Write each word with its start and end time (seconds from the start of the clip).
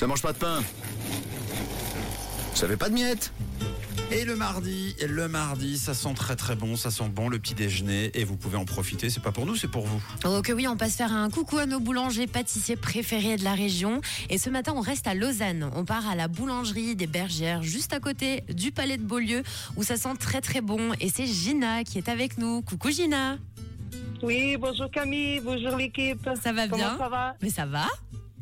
Ça 0.00 0.06
mange 0.06 0.22
pas 0.22 0.32
de 0.32 0.38
pain. 0.38 0.62
Ça 2.54 2.66
fait 2.66 2.78
pas 2.78 2.88
de 2.88 2.94
miettes. 2.94 3.34
Et 4.10 4.24
le 4.24 4.34
mardi, 4.34 4.96
et 4.98 5.06
le 5.06 5.28
mardi, 5.28 5.76
ça 5.76 5.92
sent 5.92 6.14
très 6.14 6.36
très 6.36 6.56
bon, 6.56 6.74
ça 6.74 6.90
sent 6.90 7.10
bon 7.10 7.28
le 7.28 7.38
petit 7.38 7.52
déjeuner 7.52 8.10
et 8.14 8.24
vous 8.24 8.38
pouvez 8.38 8.56
en 8.56 8.64
profiter. 8.64 9.10
C'est 9.10 9.22
pas 9.22 9.30
pour 9.30 9.44
nous, 9.44 9.56
c'est 9.56 9.68
pour 9.68 9.84
vous. 9.84 10.02
Oh 10.24 10.40
que 10.40 10.54
oui, 10.54 10.66
on 10.66 10.78
passe 10.78 10.96
faire 10.96 11.12
un 11.12 11.28
coucou 11.28 11.58
à 11.58 11.66
nos 11.66 11.80
boulangers 11.80 12.26
pâtissiers 12.26 12.76
préférés 12.76 13.36
de 13.36 13.44
la 13.44 13.52
région. 13.52 14.00
Et 14.30 14.38
ce 14.38 14.48
matin, 14.48 14.72
on 14.74 14.80
reste 14.80 15.06
à 15.06 15.12
Lausanne. 15.12 15.70
On 15.76 15.84
part 15.84 16.08
à 16.08 16.14
la 16.14 16.28
boulangerie 16.28 16.96
des 16.96 17.06
Bergères, 17.06 17.62
juste 17.62 17.92
à 17.92 18.00
côté 18.00 18.42
du 18.48 18.72
Palais 18.72 18.96
de 18.96 19.04
Beaulieu, 19.04 19.42
où 19.76 19.82
ça 19.82 19.98
sent 19.98 20.16
très 20.18 20.40
très 20.40 20.62
bon. 20.62 20.94
Et 21.02 21.10
c'est 21.10 21.26
Gina 21.26 21.84
qui 21.84 21.98
est 21.98 22.08
avec 22.08 22.38
nous. 22.38 22.62
Coucou 22.62 22.88
Gina. 22.88 23.36
Oui, 24.22 24.56
bonjour 24.56 24.90
Camille, 24.90 25.40
bonjour 25.40 25.76
l'équipe. 25.76 26.26
Ça 26.42 26.54
va 26.54 26.66
bien 26.66 26.96
ça 26.96 27.10
va 27.10 27.34
Mais 27.42 27.50
ça 27.50 27.66
va 27.66 27.86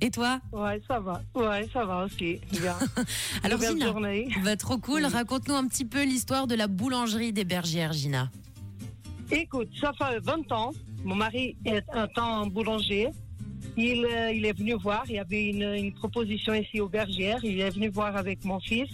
Et 0.01 0.11
toi 0.11 0.41
Ouais, 0.53 0.81
ça 0.87 1.01
va. 1.01 1.21
Ouais, 1.35 1.69
ça 1.73 1.85
va 1.85 2.05
aussi. 2.05 2.41
Bien. 2.53 2.77
Alors 3.43 3.61
Gina, 3.61 3.87
journée. 3.87 4.29
va 4.43 4.57
trop 4.57 4.79
cool. 4.79 5.03
Oui. 5.05 5.13
Raconte-nous 5.13 5.55
un 5.55 5.67
petit 5.67 5.85
peu 5.85 6.05
l'histoire 6.05 6.47
de 6.47 6.55
la 6.55 6.69
boulangerie 6.69 7.33
des 7.33 7.45
Bergères, 7.45 7.93
Gina. 7.93 8.31
Écoute, 9.31 9.69
ça 9.81 9.93
fait 9.99 10.21
20 10.21 10.53
ans. 10.53 10.71
Mon 11.05 11.15
mari 11.17 11.57
est 11.65 11.85
un 11.93 12.07
temps 12.09 12.47
boulanger. 12.47 13.09
Il, 13.77 14.05
euh, 14.05 14.33
il 14.33 14.45
est 14.47 14.57
venu 14.57 14.75
voir. 14.75 15.05
Il 15.09 15.15
y 15.15 15.19
avait 15.19 15.47
une, 15.49 15.63
une 15.63 15.93
proposition 15.93 16.55
ici 16.55 16.81
aux 16.81 16.89
Bergères. 16.89 17.41
Il 17.45 17.61
est 17.61 17.71
venu 17.71 17.89
voir 17.89 18.17
avec 18.17 18.45
mon 18.45 18.59
fils. 18.61 18.91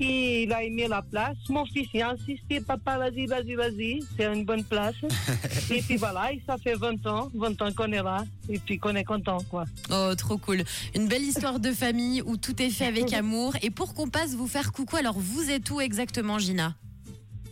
Et 0.00 0.44
il 0.44 0.52
a 0.52 0.62
aimé 0.62 0.86
la 0.88 1.02
place. 1.02 1.36
Mon 1.48 1.64
fils 1.66 1.88
il 1.92 2.02
a 2.02 2.10
insisté, 2.10 2.60
papa, 2.60 2.98
vas-y, 2.98 3.26
vas-y, 3.26 3.54
vas-y. 3.54 4.00
C'est 4.16 4.32
une 4.32 4.44
bonne 4.44 4.62
place. 4.64 4.94
et 5.70 5.82
puis 5.82 5.96
voilà, 5.96 6.32
et 6.32 6.40
ça 6.46 6.56
fait 6.56 6.74
20 6.74 7.04
ans, 7.06 7.28
20 7.34 7.62
ans 7.62 7.72
qu'on 7.72 7.90
est 7.92 8.02
là. 8.02 8.24
Et 8.48 8.58
puis 8.58 8.78
qu'on 8.78 8.94
est 8.94 9.04
content, 9.04 9.38
quoi. 9.50 9.64
Oh, 9.90 10.12
trop 10.16 10.38
cool. 10.38 10.62
Une 10.94 11.08
belle 11.08 11.22
histoire 11.22 11.58
de 11.58 11.72
famille 11.72 12.22
où 12.22 12.36
tout 12.36 12.60
est 12.62 12.70
fait 12.70 12.86
avec 12.86 13.12
amour. 13.22 13.54
Et 13.62 13.70
pour 13.70 13.94
qu'on 13.94 14.08
passe 14.08 14.34
vous 14.34 14.46
faire 14.46 14.72
coucou, 14.72 14.96
alors 14.96 15.18
vous 15.18 15.50
êtes 15.50 15.68
où 15.70 15.80
exactement, 15.80 16.38
Gina? 16.38 16.74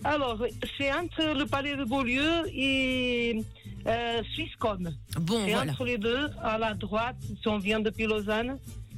Alors, 0.05 0.39
c'est 0.78 0.93
entre 0.93 1.37
le 1.37 1.47
palais 1.47 1.75
de 1.75 1.83
Beaulieu 1.84 2.23
et 2.55 3.43
euh, 3.89 4.23
Swisscom. 4.34 4.89
Bon, 5.21 5.43
C'est 5.45 5.53
voilà. 5.53 5.73
entre 5.73 5.84
les 5.84 5.99
deux, 5.99 6.28
à 6.43 6.59
la 6.59 6.75
droite, 6.75 7.17
si 7.43 7.49
on 7.49 7.59
vient 7.59 7.81
depuis 7.81 8.06
Lausanne. 8.06 8.56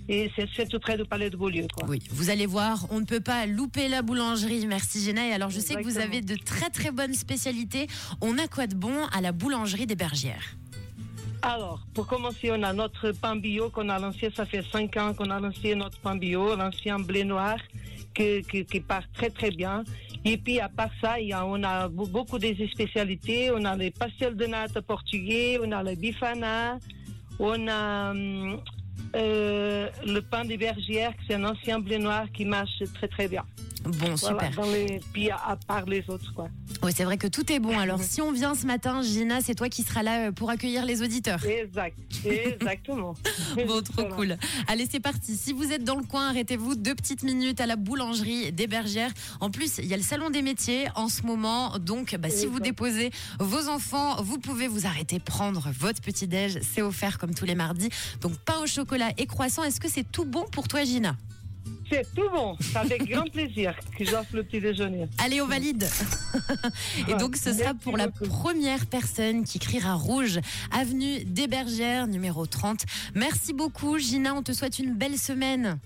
Et 0.08 0.30
c'est- 0.34 0.66
tout 0.68 0.78
près 0.80 0.96
du 0.96 1.04
palais 1.04 1.28
de 1.30 1.36
Beaulieu. 1.36 1.66
Quoi. 1.74 1.88
Oui, 1.88 1.98
vous 2.10 2.30
allez 2.30 2.46
voir, 2.46 2.86
on 2.90 3.00
ne 3.00 3.04
peut 3.04 3.20
pas 3.20 3.44
louper 3.46 3.88
la 3.88 4.00
boulangerie. 4.02 4.66
Merci 4.66 5.02
Gina. 5.02 5.26
Et 5.28 5.32
alors, 5.32 5.50
je 5.50 5.60
sais 5.60 5.74
que 5.74 5.82
vous 5.82 5.98
avez 5.98 6.20
de 6.22 6.34
très 6.36 6.70
très 6.70 6.90
bonnes 6.90 7.14
spécialités. 7.14 7.86
On 8.22 8.38
a 8.38 8.48
quoi 8.48 8.66
de 8.66 8.74
bon 8.74 9.04
à 9.12 9.20
la 9.20 9.32
boulangerie 9.32 9.86
des 9.86 9.96
Bergères? 9.96 10.56
Alors, 11.42 11.80
pour 11.94 12.06
commencer, 12.06 12.50
on 12.50 12.62
a 12.62 12.72
notre 12.72 13.12
pain 13.12 13.36
bio 13.36 13.70
qu'on 13.70 13.88
a 13.90 13.98
lancé, 13.98 14.28
ça 14.34 14.44
fait 14.44 14.64
cinq 14.72 14.96
ans 14.96 15.14
qu'on 15.14 15.30
a 15.30 15.38
lancé 15.38 15.74
notre 15.76 15.98
pain 16.00 16.16
bio, 16.16 16.56
l'ancien 16.56 16.98
blé 16.98 17.22
noir, 17.22 17.58
qui, 18.14 18.42
qui, 18.50 18.64
qui 18.64 18.80
part 18.80 19.04
très 19.12 19.30
très 19.30 19.50
bien. 19.52 19.84
Et 20.24 20.36
puis, 20.36 20.58
à 20.58 20.68
part 20.68 20.90
ça, 21.00 21.20
il 21.20 21.28
y 21.28 21.32
a, 21.32 21.46
on 21.46 21.62
a 21.62 21.88
be- 21.88 22.10
beaucoup 22.10 22.38
des 22.40 22.56
spécialités. 22.72 23.52
On 23.54 23.64
a 23.64 23.76
les 23.76 23.92
pastels 23.92 24.36
de 24.36 24.46
nata 24.46 24.82
portugais, 24.82 25.60
on 25.62 25.70
a 25.70 25.80
le 25.84 25.94
bifana, 25.94 26.78
on 27.38 27.68
a 27.68 28.10
hum, 28.10 28.60
euh, 29.16 29.88
le 30.06 30.20
pain 30.20 30.44
des 30.44 30.56
bergères, 30.56 31.12
c'est 31.26 31.34
un 31.34 31.44
ancien 31.44 31.78
blé 31.78 31.98
noir 31.98 32.26
qui 32.32 32.44
marche 32.44 32.82
très 32.94 33.08
très 33.08 33.28
bien. 33.28 33.44
Bon, 33.88 34.14
Voilà, 34.14 34.16
super. 34.16 34.50
dans 34.64 34.70
les, 34.70 35.00
puis 35.12 35.30
à, 35.30 35.36
à 35.46 35.56
part 35.56 35.86
les 35.86 36.04
autres, 36.08 36.32
quoi. 36.34 36.48
Oui, 36.82 36.92
c'est 36.94 37.04
vrai 37.04 37.16
que 37.16 37.26
tout 37.26 37.50
est 37.50 37.58
bon. 37.58 37.76
Alors, 37.78 38.02
si 38.02 38.20
on 38.20 38.32
vient 38.32 38.54
ce 38.54 38.66
matin, 38.66 39.00
Gina, 39.02 39.40
c'est 39.40 39.54
toi 39.54 39.68
qui 39.68 39.82
seras 39.82 40.02
là 40.02 40.26
euh, 40.28 40.32
pour 40.32 40.50
accueillir 40.50 40.84
les 40.84 41.02
auditeurs. 41.02 41.44
Exact, 41.44 41.96
exactement. 42.24 43.14
Bon, 43.66 43.82
trop 43.82 44.02
Voilà. 44.08 44.14
cool. 44.14 44.36
Allez, 44.66 44.86
c'est 44.90 45.00
parti. 45.00 45.36
Si 45.36 45.52
vous 45.52 45.72
êtes 45.72 45.84
dans 45.84 45.96
le 45.96 46.04
coin, 46.04 46.28
arrêtez-vous 46.28 46.74
deux 46.76 46.94
petites 46.94 47.22
minutes 47.22 47.60
à 47.60 47.66
la 47.66 47.76
boulangerie 47.76 48.52
des 48.52 48.66
Bergères. 48.66 49.10
En 49.40 49.50
plus, 49.50 49.78
il 49.78 49.86
y 49.86 49.94
a 49.94 49.96
le 49.96 50.02
salon 50.02 50.30
des 50.30 50.42
métiers 50.42 50.86
en 50.94 51.08
ce 51.08 51.22
moment. 51.22 51.78
Donc, 51.78 52.14
bah, 52.16 52.30
si 52.30 52.46
vous 52.46 52.60
déposez 52.60 53.10
vos 53.40 53.68
enfants, 53.68 54.22
vous 54.22 54.38
pouvez 54.38 54.68
vous 54.68 54.86
arrêter 54.86 55.18
prendre 55.18 55.70
votre 55.78 56.00
petit 56.02 56.26
déj. 56.28 56.58
C'est 56.62 56.82
offert 56.82 57.18
comme 57.18 57.34
tous 57.34 57.44
les 57.46 57.54
mardis. 57.54 57.88
Donc, 58.20 58.36
pain 58.44 58.58
au 58.62 58.66
chocolat 58.66 59.10
et 59.18 59.26
croissant. 59.26 59.64
Est-ce 59.64 59.80
que 59.80 59.88
c'est 59.90 60.04
tout 60.10 60.24
bon 60.24 60.44
pour 60.52 60.68
toi, 60.68 60.84
Gina? 60.84 61.16
C'est 61.90 62.06
tout 62.14 62.28
bon. 62.30 62.56
C'est 62.60 62.76
avec 62.76 63.08
grand 63.08 63.30
plaisir 63.30 63.74
que 63.96 64.04
j'offre 64.04 64.34
le 64.36 64.42
petit 64.42 64.60
déjeuner. 64.60 65.06
Allez, 65.18 65.40
on 65.40 65.46
valide. 65.46 65.88
Et 67.08 67.14
donc, 67.14 67.36
ce 67.36 67.52
sera 67.52 67.74
pour 67.74 67.96
la 67.96 68.08
première 68.08 68.86
personne 68.86 69.44
qui 69.44 69.58
criera 69.58 69.94
rouge, 69.94 70.38
avenue 70.70 71.24
des 71.24 71.46
Bergères, 71.46 72.06
numéro 72.06 72.46
30. 72.46 72.84
Merci 73.14 73.52
beaucoup, 73.52 73.98
Gina. 73.98 74.34
On 74.34 74.42
te 74.42 74.52
souhaite 74.52 74.78
une 74.78 74.94
belle 74.94 75.18
semaine. 75.18 75.78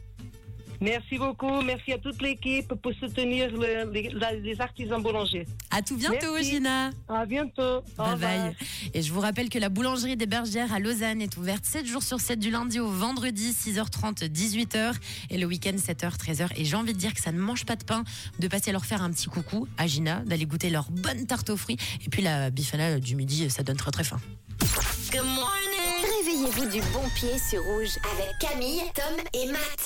Merci 0.82 1.16
beaucoup. 1.16 1.60
Merci 1.62 1.92
à 1.92 1.98
toute 1.98 2.20
l'équipe 2.20 2.74
pour 2.74 2.92
soutenir 2.94 3.50
le- 3.52 3.90
les, 3.92 4.10
la- 4.10 4.32
les 4.32 4.60
artisans 4.60 5.00
boulangers. 5.00 5.46
À 5.70 5.80
tout 5.80 5.96
bientôt, 5.96 6.34
Merci. 6.34 6.50
Gina. 6.50 6.90
À 7.08 7.24
bientôt. 7.24 7.62
Au 7.62 7.82
Bye 7.96 8.12
revoir. 8.14 8.18
bye. 8.18 8.56
Et 8.92 9.00
je 9.00 9.12
vous 9.12 9.20
rappelle 9.20 9.48
que 9.48 9.58
la 9.58 9.68
boulangerie 9.68 10.16
des 10.16 10.26
Bergères 10.26 10.72
à 10.74 10.80
Lausanne 10.80 11.22
est 11.22 11.36
ouverte 11.36 11.64
7 11.64 11.86
jours 11.86 12.02
sur 12.02 12.20
7 12.20 12.38
du 12.40 12.50
lundi 12.50 12.80
au 12.80 12.88
vendredi 12.88 13.52
6h30 13.52 14.24
18h 14.28 14.94
et 15.30 15.38
le 15.38 15.46
week-end 15.46 15.76
7h 15.76 16.16
13h 16.18 16.48
et 16.56 16.64
j'ai 16.64 16.74
envie 16.76 16.92
de 16.92 16.98
dire 16.98 17.14
que 17.14 17.20
ça 17.20 17.30
ne 17.30 17.38
mange 17.38 17.64
pas 17.64 17.76
de 17.76 17.84
pain 17.84 18.02
de 18.40 18.48
passer 18.48 18.72
leur 18.72 18.84
faire 18.84 19.02
un 19.02 19.10
petit 19.12 19.28
coucou 19.28 19.68
à 19.78 19.86
Gina, 19.86 20.22
d'aller 20.26 20.46
goûter 20.46 20.68
leur 20.68 20.90
bonne 20.90 21.26
tarte 21.26 21.48
aux 21.50 21.56
fruits 21.56 21.76
et 22.04 22.08
puis 22.10 22.22
la 22.22 22.50
bifana 22.50 22.98
du 22.98 23.14
midi 23.14 23.48
ça 23.50 23.62
donne 23.62 23.76
très 23.76 23.92
très 23.92 24.04
faim. 24.04 24.18
Réveillez-vous 25.12 26.70
du 26.70 26.80
bon 26.92 27.08
pied 27.14 27.38
sur 27.38 27.62
rouge 27.64 27.96
avec 28.14 28.30
Camille, 28.40 28.80
Tom 28.94 29.24
et 29.34 29.46
Matt. 29.46 29.78